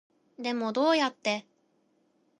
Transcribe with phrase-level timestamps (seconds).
[0.39, 1.45] でもどうやって